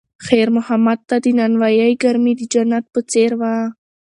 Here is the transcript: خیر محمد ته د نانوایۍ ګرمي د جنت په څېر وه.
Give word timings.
خیر 0.25 0.47
محمد 0.57 0.99
ته 1.09 1.15
د 1.23 1.25
نانوایۍ 1.37 1.93
ګرمي 2.03 2.33
د 2.37 2.41
جنت 2.53 2.85
په 2.93 2.99
څېر 3.11 3.31
وه. 3.39 3.53